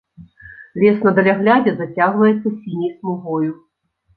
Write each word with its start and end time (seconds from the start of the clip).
Лес 0.83 0.97
на 1.07 1.11
даляглядзе 1.19 1.71
зацягваецца 1.81 2.47
сіняй 2.61 2.91
смугою. 2.97 3.51